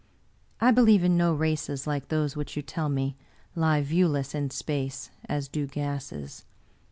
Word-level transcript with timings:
I 0.59 0.71
believe 0.71 1.03
in 1.03 1.15
no 1.15 1.31
races 1.31 1.85
like 1.85 2.07
those 2.07 2.35
which 2.35 2.55
you 2.55 2.63
tell 2.63 2.89
me 2.89 3.15
lie 3.53 3.83
viewless 3.83 4.33
in 4.33 4.49
space, 4.49 5.11
as 5.29 5.47
do 5.47 5.67
gases. 5.67 6.43